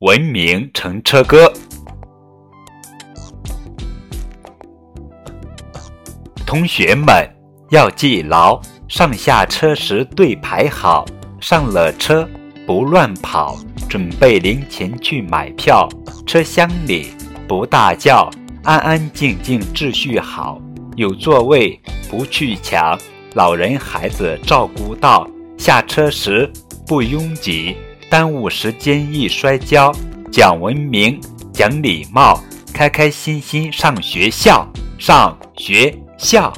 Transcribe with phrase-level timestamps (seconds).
[0.00, 1.52] 文明乘车歌。
[6.46, 7.06] 同学们
[7.68, 8.58] 要记牢，
[8.88, 11.04] 上下车时队排好，
[11.38, 12.26] 上了车
[12.66, 13.58] 不乱跑，
[13.90, 15.86] 准备零钱去买票。
[16.26, 17.08] 车厢里
[17.46, 18.30] 不大叫，
[18.62, 20.58] 安安静静秩序好，
[20.96, 21.78] 有座位
[22.10, 22.98] 不去抢。
[23.34, 26.50] 老人孩子照顾到，下车时
[26.86, 27.76] 不拥挤，
[28.10, 29.94] 耽误时间易摔跤。
[30.32, 31.20] 讲文明，
[31.52, 32.38] 讲礼貌，
[32.74, 34.66] 开开心心上学校，
[34.98, 36.52] 上学校。